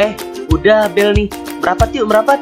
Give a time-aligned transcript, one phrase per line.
[0.00, 0.16] Eh,
[0.48, 1.28] udah bel nih.
[1.60, 2.40] Merapat yuk, merapat.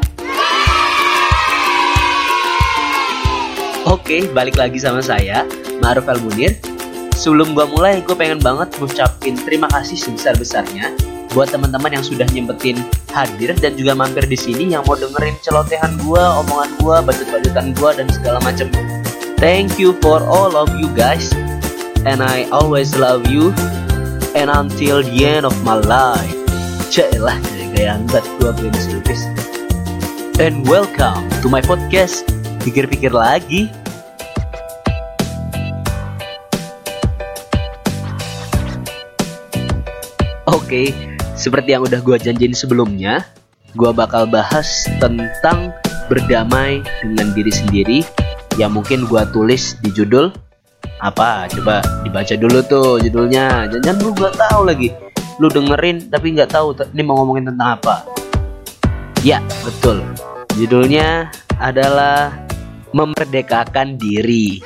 [3.83, 5.43] Oke, balik lagi sama saya,
[5.83, 6.55] Ma'ruf Al Munir.
[7.19, 10.95] Sebelum gua mulai, gue pengen banget ngucapin terima kasih sebesar-besarnya
[11.35, 12.79] buat teman-teman yang sudah nyempetin
[13.11, 17.91] hadir dan juga mampir di sini yang mau dengerin celotehan gua, omongan gua, bacot-bacotan gua
[17.99, 18.71] dan segala macam.
[19.43, 21.35] Thank you for all of you guys.
[22.07, 23.51] And I always love you
[24.39, 26.38] and until the end of my life.
[26.89, 27.37] Cailah
[27.77, 29.29] gaya angkat gua Prince Lupis.
[30.41, 32.25] And welcome to my podcast.
[32.65, 33.69] Pikir-pikir lagi.
[40.49, 40.97] Oke,
[41.37, 43.21] seperti yang udah gue janjiin sebelumnya,
[43.77, 45.77] gue bakal bahas tentang
[46.09, 48.01] berdamai dengan diri sendiri
[48.57, 50.33] yang mungkin gue tulis di judul
[50.99, 54.91] apa coba dibaca dulu tuh judulnya jangan lu gak tahu lagi
[55.39, 58.03] lu dengerin tapi nggak tahu ini mau ngomongin tentang apa
[59.23, 60.03] ya betul
[60.59, 61.31] judulnya
[61.63, 62.35] adalah
[62.91, 64.63] memerdekakan diri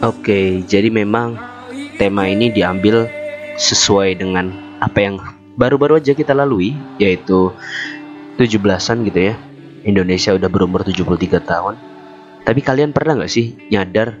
[0.00, 1.36] Oke, jadi memang
[2.00, 3.04] tema ini diambil
[3.60, 4.48] sesuai dengan
[4.80, 5.20] apa yang
[5.60, 7.52] baru-baru aja kita lalui, yaitu
[8.40, 9.36] 17-an gitu ya.
[9.84, 11.76] Indonesia udah berumur 73 tahun.
[12.44, 14.16] Tapi kalian pernah nggak sih nyadar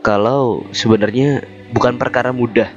[0.00, 1.44] kalau sebenarnya
[1.74, 2.72] bukan perkara mudah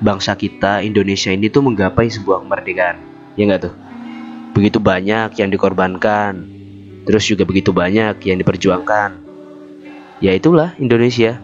[0.00, 2.96] bangsa kita Indonesia ini tuh menggapai sebuah kemerdekaan,
[3.36, 3.74] ya nggak tuh?
[4.56, 6.48] Begitu banyak yang dikorbankan,
[7.04, 9.20] terus juga begitu banyak yang diperjuangkan.
[10.24, 11.36] Ya itulah Indonesia.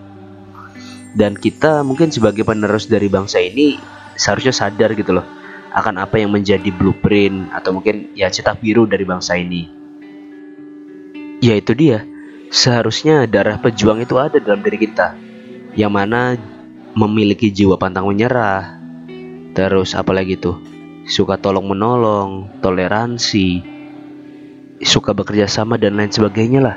[1.17, 3.81] Dan kita mungkin sebagai penerus dari bangsa ini
[4.21, 5.25] seharusnya sadar gitu loh
[5.73, 9.69] akan apa yang menjadi blueprint atau mungkin ya cetak biru dari bangsa ini
[11.41, 12.05] ya itu dia.
[12.47, 15.19] Seharusnya darah pejuang itu ada dalam diri kita
[15.75, 16.39] yang mana
[16.95, 18.79] memiliki jiwa pantang menyerah.
[19.53, 20.57] Terus apalagi tuh?
[21.07, 23.77] Suka tolong menolong toleransi
[24.83, 26.77] suka bekerja sama dan lain sebagainya lah.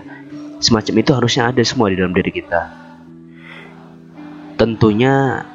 [0.59, 2.61] Semacam itu harusnya ada semua di dalam diri kita.
[4.59, 5.47] Tentunya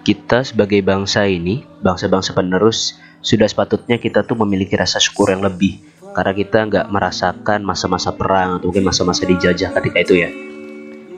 [0.00, 5.76] kita sebagai bangsa ini, bangsa-bangsa penerus, sudah sepatutnya kita tuh memiliki rasa syukur yang lebih
[6.16, 10.30] karena kita nggak merasakan masa-masa perang atau mungkin masa-masa dijajah ketika itu ya.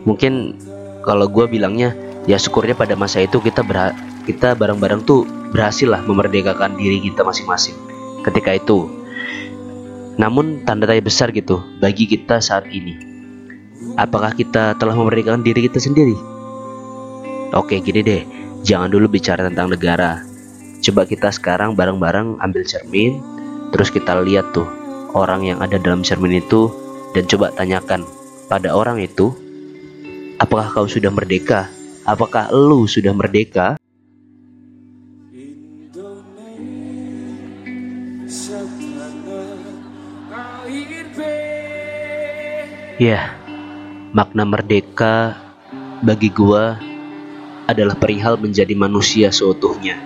[0.05, 0.59] Mungkin
[1.07, 1.95] kalau gue bilangnya
[2.29, 3.95] ya syukurnya pada masa itu kita ber
[4.29, 7.75] kita bareng-bareng tuh berhasil lah memerdekakan diri kita masing-masing
[8.23, 8.91] ketika itu.
[10.21, 13.13] Namun tanda tanya besar gitu bagi kita saat ini
[13.99, 16.17] Apakah kita telah memerdekakan diri kita sendiri?
[17.53, 18.23] Oke, gini deh.
[18.65, 20.23] Jangan dulu bicara tentang negara.
[20.81, 23.21] Coba kita sekarang bareng-bareng ambil cermin,
[23.75, 24.67] terus kita lihat tuh
[25.13, 26.69] orang yang ada dalam cermin itu
[27.13, 28.05] dan coba tanyakan
[28.53, 29.33] pada orang itu,
[30.37, 31.73] apakah kau sudah merdeka?
[32.05, 33.81] Apakah lu sudah merdeka?
[43.01, 43.35] Ya,
[44.13, 45.41] Makna merdeka
[46.05, 46.77] bagi gua
[47.65, 49.97] adalah perihal menjadi manusia seutuhnya.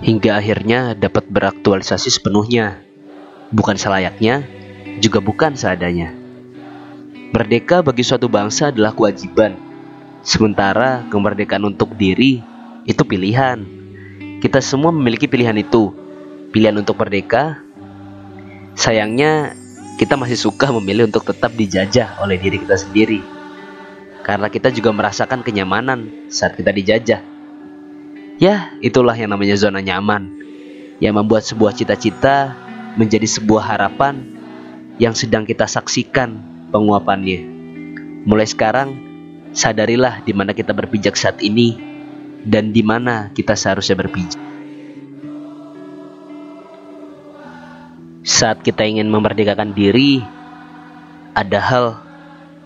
[0.00, 2.85] Hingga akhirnya dapat beraktualisasi sepenuhnya.
[3.54, 4.42] Bukan selayaknya,
[4.98, 6.10] juga bukan seadanya.
[7.30, 9.54] Merdeka bagi suatu bangsa adalah kewajiban.
[10.26, 12.42] Sementara kemerdekaan untuk diri
[12.88, 13.62] itu pilihan.
[14.42, 15.94] Kita semua memiliki pilihan itu.
[16.50, 17.60] Pilihan untuk merdeka.
[18.74, 19.54] Sayangnya
[20.00, 23.20] kita masih suka memilih untuk tetap dijajah oleh diri kita sendiri.
[24.26, 27.22] Karena kita juga merasakan kenyamanan saat kita dijajah.
[28.42, 30.34] Ya, itulah yang namanya zona nyaman.
[30.98, 32.65] Yang membuat sebuah cita-cita
[32.96, 34.24] menjadi sebuah harapan
[34.96, 36.40] yang sedang kita saksikan
[36.72, 37.44] penguapannya.
[38.24, 38.88] Mulai sekarang,
[39.52, 41.76] sadarilah di mana kita berpijak saat ini
[42.42, 44.40] dan di mana kita seharusnya berpijak.
[48.26, 50.18] Saat kita ingin memerdekakan diri,
[51.36, 51.86] ada hal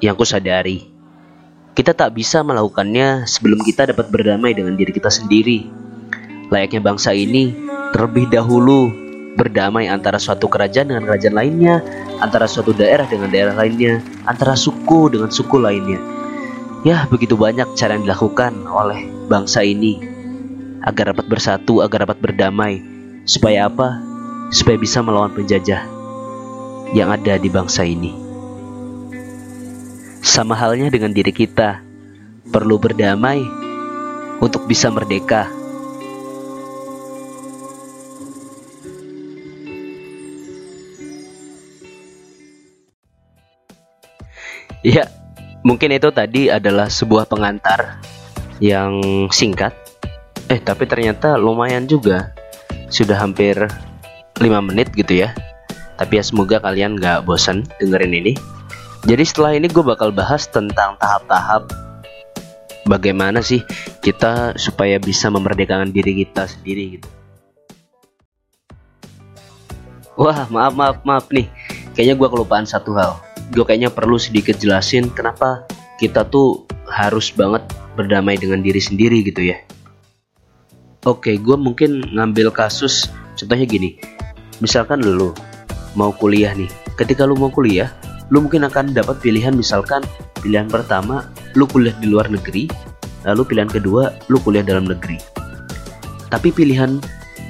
[0.00, 0.88] yang ku sadari.
[1.76, 5.68] Kita tak bisa melakukannya sebelum kita dapat berdamai dengan diri kita sendiri.
[6.48, 7.52] Layaknya bangsa ini
[7.92, 11.74] terlebih dahulu berdamai antara suatu kerajaan dengan kerajaan lainnya,
[12.18, 16.00] antara suatu daerah dengan daerah lainnya, antara suku dengan suku lainnya.
[16.82, 20.00] Ya, begitu banyak cara yang dilakukan oleh bangsa ini
[20.80, 22.80] agar dapat bersatu, agar dapat berdamai.
[23.28, 24.10] Supaya apa?
[24.50, 25.86] supaya bisa melawan penjajah
[26.90, 28.10] yang ada di bangsa ini.
[30.20, 31.80] Sama halnya dengan diri kita,
[32.50, 33.40] perlu berdamai
[34.42, 35.46] untuk bisa merdeka.
[44.80, 45.04] Ya,
[45.60, 48.00] mungkin itu tadi adalah sebuah pengantar
[48.64, 49.76] yang singkat.
[50.48, 52.32] Eh, tapi ternyata lumayan juga.
[52.88, 53.60] Sudah hampir
[54.40, 55.36] 5 menit gitu ya.
[56.00, 58.32] Tapi ya semoga kalian gak bosan dengerin ini.
[59.04, 61.68] Jadi setelah ini gue bakal bahas tentang tahap-tahap
[62.88, 63.60] bagaimana sih
[64.00, 67.08] kita supaya bisa memerdekakan diri kita sendiri gitu.
[70.16, 71.48] Wah, maaf maaf maaf nih.
[71.92, 75.66] Kayaknya gue kelupaan satu hal gue kayaknya perlu sedikit jelasin kenapa
[75.98, 77.66] kita tuh harus banget
[77.98, 79.58] berdamai dengan diri sendiri gitu ya.
[81.08, 83.96] Oke, gue mungkin ngambil kasus contohnya gini.
[84.60, 85.32] Misalkan lu
[85.96, 86.68] mau kuliah nih.
[86.94, 87.88] Ketika lu mau kuliah,
[88.28, 90.04] lu mungkin akan dapat pilihan misalkan
[90.44, 91.26] pilihan pertama
[91.56, 92.68] lu kuliah di luar negeri,
[93.24, 95.16] lalu pilihan kedua lu kuliah dalam negeri.
[96.30, 97.00] Tapi pilihan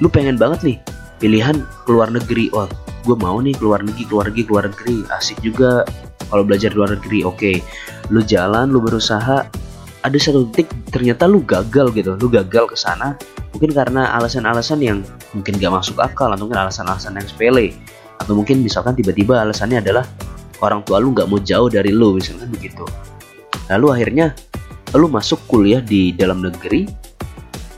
[0.01, 0.77] lu pengen banget nih
[1.21, 2.49] pilihan keluar negeri.
[2.55, 2.65] Oh,
[3.01, 4.97] gue mau nih keluar negeri keluar negeri keluar negeri.
[5.13, 5.85] Asik juga
[6.29, 7.37] kalau belajar luar negeri oke.
[7.37, 7.57] Okay.
[8.11, 9.47] lu jalan lu berusaha
[10.01, 12.17] ada satu titik ternyata lu gagal gitu.
[12.17, 13.15] Lu gagal ke sana
[13.51, 14.99] mungkin karena alasan-alasan yang
[15.35, 17.75] mungkin gak masuk akal atau mungkin alasan-alasan yang sepele.
[18.21, 20.05] Atau mungkin misalkan tiba-tiba alasannya adalah
[20.61, 22.85] orang tua lu nggak mau jauh dari lu misalkan begitu.
[23.69, 24.33] Lalu akhirnya
[24.93, 26.85] lu masuk kuliah di dalam negeri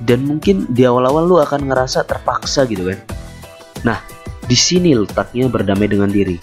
[0.03, 2.99] dan mungkin di awal-awal lu akan ngerasa terpaksa gitu kan.
[3.87, 3.97] Nah
[4.43, 6.35] di sini letaknya berdamai dengan diri.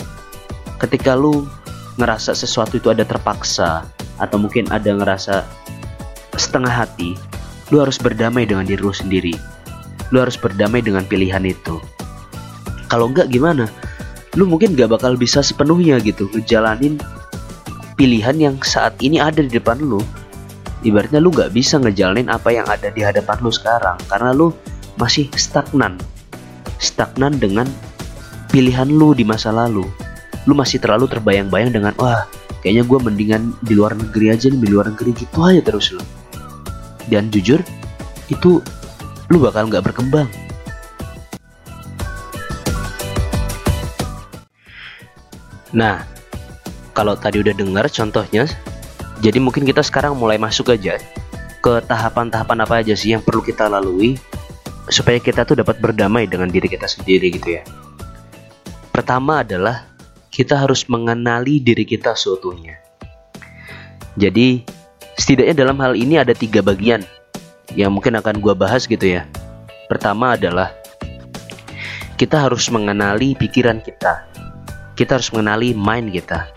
[0.81, 1.44] Ketika lu
[2.00, 3.85] ngerasa sesuatu itu ada terpaksa
[4.17, 5.44] atau mungkin ada ngerasa
[6.41, 7.17] setengah hati,
[7.69, 9.37] lu harus berdamai dengan diri lu sendiri.
[10.11, 11.79] Lu harus berdamai dengan pilihan itu.
[12.91, 13.70] Kalau enggak gimana?
[14.35, 16.99] Lu mungkin gak bakal bisa sepenuhnya gitu ngejalanin
[17.99, 20.02] pilihan yang saat ini ada di depan lu.
[20.81, 24.50] Ibaratnya lu gak bisa ngejalanin apa yang ada di hadapan lu sekarang karena lu
[24.97, 26.00] masih stagnan.
[26.81, 27.69] Stagnan dengan
[28.50, 29.87] pilihan lu di masa lalu.
[30.44, 32.26] Lu masih terlalu terbayang-bayang dengan wah
[32.61, 36.02] kayaknya gue mendingan di luar negeri aja nih di luar negeri gitu aja terus lu.
[37.06, 37.62] Dan jujur
[38.26, 38.58] itu
[39.31, 40.26] lu bakal nggak berkembang.
[45.70, 46.02] Nah
[46.91, 48.50] kalau tadi udah dengar contohnya
[49.23, 50.99] jadi mungkin kita sekarang mulai masuk aja
[51.62, 54.19] ke tahapan-tahapan apa aja sih yang perlu kita lalui
[54.91, 57.62] supaya kita tuh dapat berdamai dengan diri kita sendiri gitu ya
[59.00, 59.88] Pertama adalah
[60.29, 62.76] kita harus mengenali diri kita seutuhnya.
[64.20, 64.61] Jadi,
[65.17, 67.00] setidaknya dalam hal ini ada tiga bagian
[67.73, 69.25] yang mungkin akan gue bahas gitu ya.
[69.88, 70.76] Pertama adalah
[72.20, 74.29] kita harus mengenali pikiran kita.
[75.00, 76.52] Kita harus mengenali mind kita.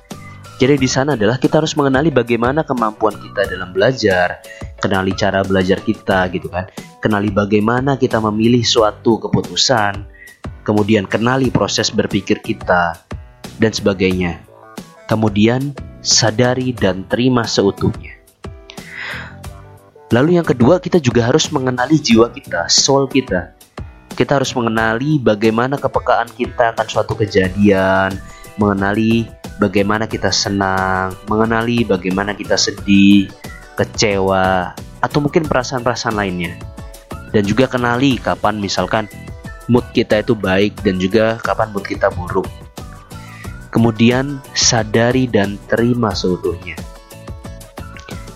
[0.60, 4.44] Jadi di sana adalah kita harus mengenali bagaimana kemampuan kita dalam belajar,
[4.84, 6.68] kenali cara belajar kita gitu kan,
[7.00, 10.12] kenali bagaimana kita memilih suatu keputusan,
[10.64, 12.98] kemudian kenali proses berpikir kita,
[13.62, 14.42] dan sebagainya.
[15.06, 18.16] Kemudian sadari dan terima seutuhnya.
[20.14, 23.58] Lalu yang kedua, kita juga harus mengenali jiwa kita, soul kita.
[24.14, 28.14] Kita harus mengenali bagaimana kepekaan kita akan suatu kejadian,
[28.62, 29.26] mengenali
[29.58, 33.26] bagaimana kita senang, mengenali bagaimana kita sedih,
[33.74, 36.62] kecewa, atau mungkin perasaan-perasaan lainnya.
[37.34, 39.10] Dan juga kenali kapan misalkan
[39.68, 42.48] mood kita itu baik dan juga kapan mood kita buruk.
[43.74, 46.78] Kemudian sadari dan terima seutuhnya.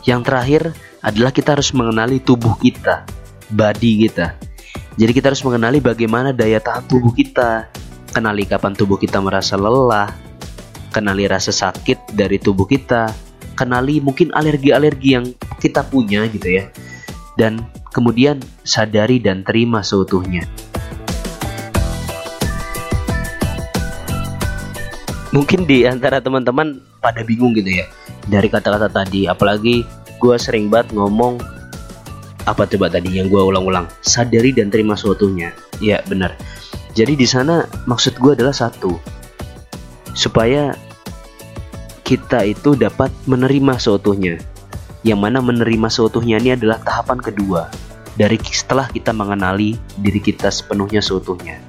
[0.08, 0.62] Yang terakhir
[1.04, 3.06] adalah kita harus mengenali tubuh kita,
[3.52, 4.40] body kita.
[4.98, 7.70] Jadi kita harus mengenali bagaimana daya tahan tubuh kita,
[8.10, 10.10] kenali kapan tubuh kita merasa lelah,
[10.90, 13.14] kenali rasa sakit dari tubuh kita,
[13.54, 15.26] kenali mungkin alergi-alergi yang
[15.62, 16.74] kita punya gitu ya.
[17.38, 17.62] Dan
[17.94, 20.50] kemudian sadari dan terima seutuhnya.
[25.38, 27.86] Mungkin di antara teman-teman pada bingung gitu ya
[28.26, 29.30] dari kata-kata tadi.
[29.30, 29.86] Apalagi
[30.18, 31.38] gue sering banget ngomong
[32.50, 33.86] apa coba tadi yang gue ulang-ulang?
[34.02, 35.54] Sadari dan terima suatunya.
[35.78, 36.34] Ya benar.
[36.98, 38.98] Jadi di sana maksud gue adalah satu
[40.18, 40.74] supaya
[42.02, 44.42] kita itu dapat menerima seutuhnya
[45.06, 47.70] yang mana menerima seutuhnya ini adalah tahapan kedua
[48.18, 51.62] dari setelah kita mengenali diri kita sepenuhnya seutuhnya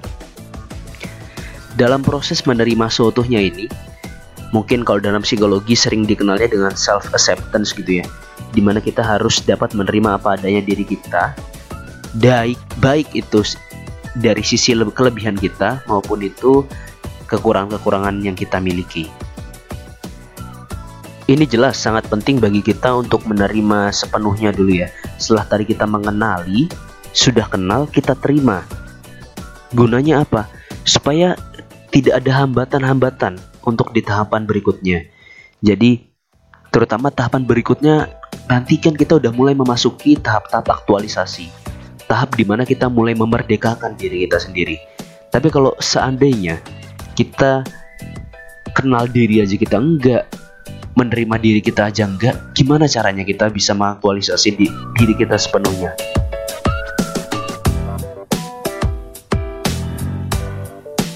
[1.78, 3.70] dalam proses menerima seutuhnya ini,
[4.50, 8.06] mungkin kalau dalam psikologi sering dikenalnya dengan self acceptance gitu ya,
[8.50, 11.38] di mana kita harus dapat menerima apa adanya diri kita,
[12.18, 13.46] baik baik itu
[14.18, 16.66] dari sisi kelebihan kita maupun itu
[17.30, 19.06] kekurangan-kekurangan yang kita miliki.
[21.28, 24.88] Ini jelas sangat penting bagi kita untuk menerima sepenuhnya dulu ya.
[25.20, 26.72] Setelah tadi kita mengenali,
[27.12, 28.64] sudah kenal, kita terima.
[29.76, 30.48] Gunanya apa?
[30.88, 31.36] Supaya
[31.88, 35.08] tidak ada hambatan-hambatan untuk di tahapan berikutnya.
[35.64, 36.04] Jadi
[36.68, 38.12] terutama tahapan berikutnya
[38.46, 41.48] nanti kan kita udah mulai memasuki tahap-tahap aktualisasi.
[42.08, 44.76] Tahap di mana kita mulai memerdekakan diri kita sendiri.
[45.28, 46.60] Tapi kalau seandainya
[47.12, 47.64] kita
[48.72, 50.24] kenal diri aja kita enggak
[50.96, 54.66] menerima diri kita aja enggak gimana caranya kita bisa mengaktualisasi di,
[54.96, 55.92] diri kita sepenuhnya?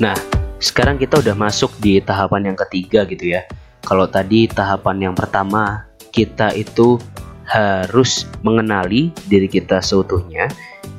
[0.02, 0.32] Nah
[0.62, 3.42] sekarang kita udah masuk di tahapan yang ketiga gitu ya.
[3.83, 7.02] Kalau tadi tahapan yang pertama kita itu
[7.50, 10.47] harus mengenali diri kita seutuhnya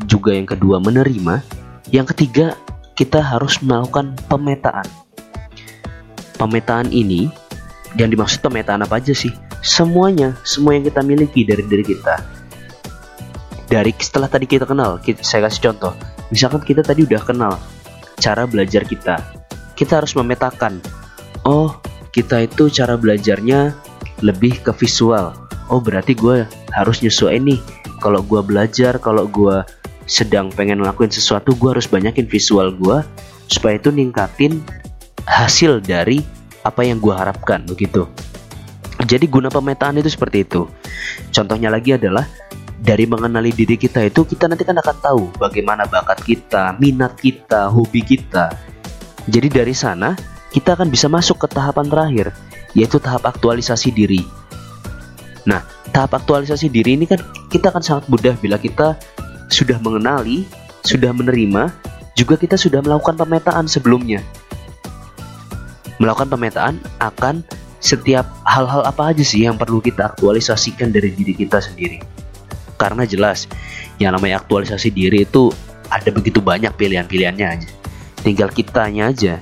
[0.03, 1.39] juga yang kedua menerima
[1.95, 2.59] yang ketiga
[2.99, 4.83] kita harus melakukan pemetaan.
[6.35, 7.31] Pemetaan ini
[7.95, 9.31] yang dimaksud pemetaan apa aja sih?
[9.63, 12.19] Semuanya semua yang kita miliki dari diri kita.
[13.71, 15.95] Dari setelah tadi kita kenal saya kasih contoh.
[16.35, 17.55] Misalkan kita tadi udah kenal
[18.19, 19.42] cara belajar kita
[19.73, 20.79] kita harus memetakan
[21.47, 21.77] oh
[22.13, 23.73] kita itu cara belajarnya
[24.21, 25.33] lebih ke visual.
[25.67, 27.59] Oh berarti gue harus nyesuaiin nih.
[27.99, 29.63] Kalau gue belajar kalau gue
[30.05, 33.01] sedang pengen ngelakuin sesuatu gue harus banyakin visual gue
[33.47, 34.59] supaya itu ningkatin
[35.25, 36.21] hasil dari
[36.61, 38.05] apa yang gue harapkan begitu.
[39.03, 40.69] Jadi guna pemetaan itu seperti itu.
[41.33, 42.23] Contohnya lagi adalah
[42.83, 47.71] dari mengenali diri kita itu kita nanti kan akan tahu bagaimana bakat kita minat kita
[47.71, 48.51] hobi kita
[49.29, 50.15] jadi dari sana
[50.53, 52.27] kita akan bisa masuk ke tahapan terakhir
[52.73, 54.23] yaitu tahap aktualisasi diri
[55.43, 55.63] nah
[55.93, 57.21] tahap aktualisasi diri ini kan
[57.53, 58.97] kita akan sangat mudah bila kita
[59.53, 60.49] sudah mengenali,
[60.81, 61.69] sudah menerima,
[62.17, 64.25] juga kita sudah melakukan pemetaan sebelumnya.
[66.01, 67.45] Melakukan pemetaan akan
[67.77, 72.01] setiap hal-hal apa aja sih yang perlu kita aktualisasikan dari diri kita sendiri.
[72.81, 73.45] Karena jelas,
[74.01, 75.53] yang namanya aktualisasi diri itu
[75.93, 77.69] ada begitu banyak pilihan-pilihannya aja.
[78.23, 79.35] Tinggal kitanya aja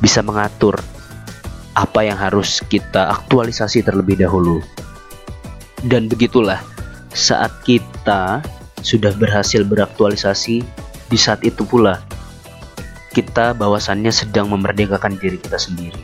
[0.00, 0.80] bisa mengatur
[1.76, 4.64] apa yang harus kita aktualisasi terlebih dahulu.
[5.84, 6.64] Dan begitulah
[7.12, 8.40] saat kita
[8.80, 10.64] sudah berhasil beraktualisasi,
[11.12, 12.00] di saat itu pula
[13.12, 16.00] kita bahwasannya sedang memerdekakan diri kita sendiri.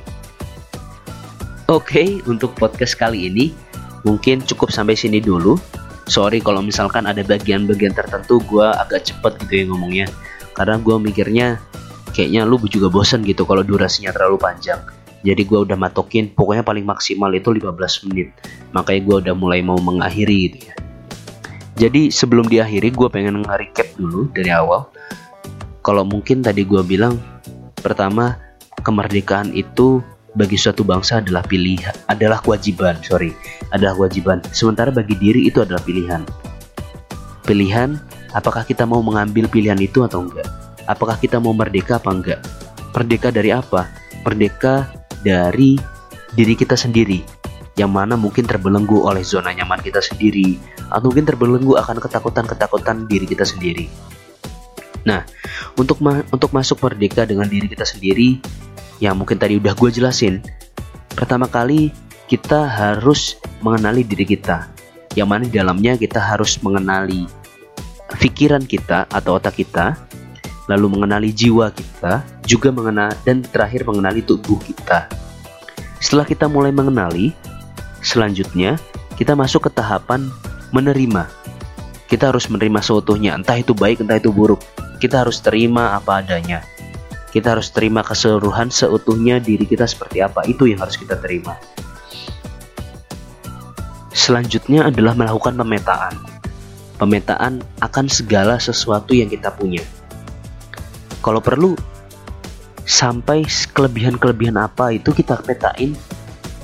[1.72, 3.56] Oke, okay, untuk podcast kali ini
[4.04, 5.56] mungkin cukup sampai sini dulu.
[6.04, 10.06] Sorry kalau misalkan ada bagian-bagian tertentu gue agak cepet gitu ya ngomongnya.
[10.52, 11.56] Karena gue mikirnya
[12.12, 14.78] kayaknya lu juga bosan gitu kalau durasinya terlalu panjang.
[15.22, 18.34] Jadi gue udah matokin pokoknya paling maksimal itu 15 menit.
[18.74, 20.74] Makanya gue udah mulai mau mengakhiri gitu ya.
[21.72, 24.90] Jadi sebelum diakhiri gue pengen nge-recap dulu dari awal.
[25.82, 27.18] Kalau mungkin tadi gue bilang
[27.80, 28.38] pertama
[28.82, 30.02] kemerdekaan itu
[30.32, 33.36] bagi suatu bangsa adalah pilihan, adalah kewajiban, sorry,
[33.70, 34.40] adalah kewajiban.
[34.52, 36.24] Sementara bagi diri itu adalah pilihan.
[37.44, 37.98] Pilihan,
[38.32, 40.46] apakah kita mau mengambil pilihan itu atau enggak?
[40.90, 42.40] Apakah kita mau merdeka apa enggak?
[42.92, 43.88] Merdeka dari apa?
[44.26, 44.90] Merdeka
[45.22, 45.78] dari
[46.34, 47.42] diri kita sendiri
[47.80, 50.60] yang mana mungkin terbelenggu oleh zona nyaman kita sendiri
[50.92, 53.88] atau mungkin terbelenggu akan ketakutan-ketakutan diri kita sendiri.
[55.08, 55.24] Nah,
[55.80, 58.38] untuk ma untuk masuk merdeka dengan diri kita sendiri
[59.00, 60.44] yang mungkin tadi udah gue jelasin,
[61.16, 61.90] pertama kali
[62.28, 64.68] kita harus mengenali diri kita.
[65.12, 67.28] Yang mana di dalamnya kita harus mengenali
[68.20, 69.96] pikiran kita atau otak kita,
[70.70, 75.10] lalu mengenali jiwa kita, juga mengenal dan terakhir mengenali tubuh kita.
[76.02, 77.30] Setelah kita mulai mengenali,
[78.02, 78.82] Selanjutnya,
[79.14, 80.26] kita masuk ke tahapan
[80.74, 81.30] menerima.
[82.10, 84.58] Kita harus menerima seutuhnya, entah itu baik, entah itu buruk.
[84.98, 86.66] Kita harus terima apa adanya.
[87.30, 91.56] Kita harus terima keseluruhan seutuhnya diri kita seperti apa, itu yang harus kita terima.
[94.12, 96.14] Selanjutnya adalah melakukan pemetaan.
[97.00, 99.80] Pemetaan akan segala sesuatu yang kita punya.
[101.22, 101.78] Kalau perlu,
[102.82, 105.94] sampai kelebihan-kelebihan apa itu kita petain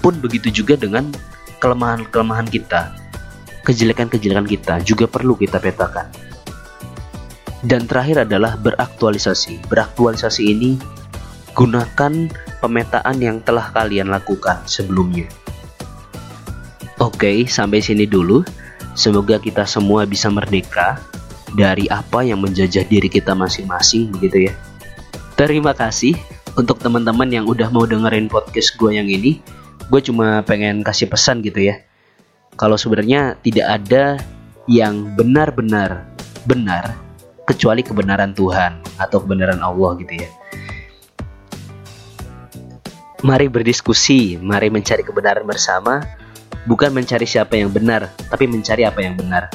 [0.02, 1.14] pun begitu juga dengan
[1.62, 2.90] kelemahan-kelemahan kita,
[3.62, 6.10] kejelekan-kejelekan kita juga perlu kita petakan.
[7.62, 9.66] Dan terakhir adalah beraktualisasi.
[9.66, 10.78] Beraktualisasi ini
[11.58, 12.30] gunakan
[12.62, 15.26] pemetaan yang telah kalian lakukan sebelumnya.
[17.02, 18.46] Oke, sampai sini dulu.
[18.98, 20.98] Semoga kita semua bisa merdeka
[21.56, 24.52] dari apa yang menjajah diri kita masing-masing begitu ya.
[25.38, 26.18] Terima kasih
[26.58, 29.38] untuk teman-teman yang udah mau dengerin podcast gue yang ini.
[29.88, 31.80] Gue cuma pengen kasih pesan gitu ya.
[32.58, 34.18] Kalau sebenarnya tidak ada
[34.68, 36.10] yang benar-benar
[36.44, 36.98] benar
[37.46, 40.28] kecuali kebenaran Tuhan atau kebenaran Allah gitu ya.
[43.24, 46.04] Mari berdiskusi mari mencari kebenaran bersama.
[46.68, 49.48] Bukan mencari siapa yang benar tapi mencari apa yang benar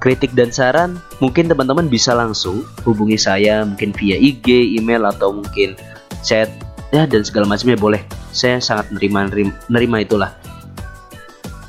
[0.00, 5.76] kritik dan saran mungkin teman-teman bisa langsung hubungi saya mungkin via IG, email atau mungkin
[6.24, 6.48] chat
[6.90, 8.02] ya dan segala macamnya boleh
[8.32, 9.28] saya sangat nerima
[9.68, 10.32] nerima, itulah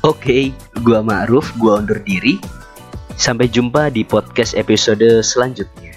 [0.02, 0.50] Oke,
[0.82, 2.34] gua Ma'ruf, gua undur diri.
[3.14, 5.94] Sampai jumpa di podcast episode selanjutnya.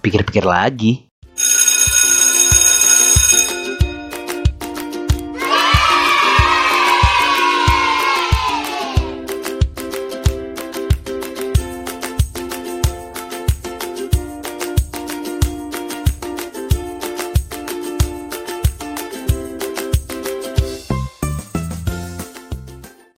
[0.00, 1.05] Pikir-pikir lagi.